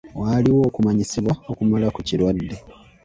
Waliwo 0.21 0.61
okumanyisibwa 0.69 1.33
okumala 1.51 1.87
ku 1.95 1.99
kirwadde. 2.07 2.57